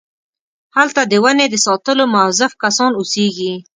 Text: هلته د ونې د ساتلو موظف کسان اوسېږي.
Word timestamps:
هلته 0.77 1.01
د 1.11 1.13
ونې 1.23 1.45
د 1.51 1.55
ساتلو 1.65 2.03
موظف 2.15 2.51
کسان 2.63 2.91
اوسېږي. 2.95 3.53